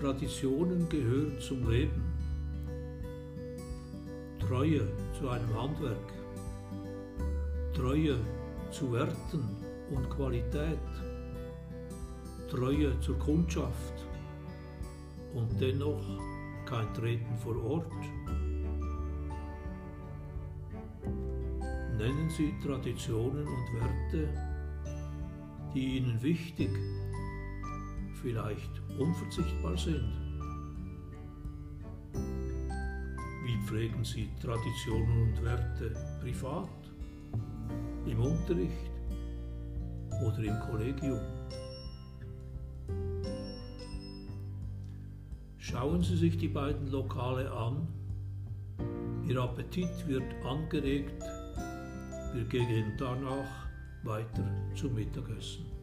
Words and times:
Traditionen 0.00 0.88
gehören 0.88 1.38
zum 1.40 1.70
Leben. 1.70 2.02
Treue 4.38 4.88
zu 5.12 5.28
einem 5.28 5.54
Handwerk. 5.54 6.12
Treue 7.74 8.16
zu 8.70 8.92
Werten 8.92 9.44
und 9.90 10.08
Qualität. 10.08 10.78
Treue 12.48 12.98
zur 13.00 13.18
Kundschaft. 13.18 14.06
Und 15.34 15.60
dennoch 15.60 16.02
kein 16.64 16.94
Treten 16.94 17.36
vor 17.36 17.62
Ort. 17.62 17.92
Nennen 21.98 22.30
Sie 22.30 22.54
Traditionen 22.64 23.46
und 23.46 23.78
Werte, 23.78 24.28
die 25.74 25.98
Ihnen 25.98 26.22
wichtig, 26.22 26.70
vielleicht 28.22 28.70
unverzichtbar 28.98 29.76
sind. 29.76 30.12
Wie 33.44 33.66
pflegen 33.66 34.04
Sie 34.04 34.28
Traditionen 34.40 35.22
und 35.22 35.44
Werte 35.44 35.94
privat, 36.20 36.68
im 38.06 38.20
Unterricht 38.20 38.90
oder 40.24 40.38
im 40.38 40.58
Kollegium? 40.70 41.20
Schauen 45.58 46.02
Sie 46.02 46.16
sich 46.16 46.36
die 46.36 46.48
beiden 46.48 46.90
Lokale 46.90 47.50
an. 47.50 47.86
Ihr 49.26 49.40
Appetit 49.40 50.08
wird 50.08 50.24
angeregt. 50.44 51.22
Wir 52.34 52.44
gehen 52.44 52.92
danach 52.98 53.68
weiter 54.02 54.44
zum 54.74 54.94
Mittagessen. 54.94 55.79